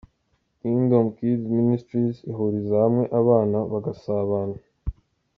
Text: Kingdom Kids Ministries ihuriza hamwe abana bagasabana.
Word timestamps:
Kingdom 0.59 1.05
Kids 1.17 1.45
Ministries 1.59 2.17
ihuriza 2.31 2.73
hamwe 2.83 3.03
abana 3.19 3.57
bagasabana. 3.71 4.57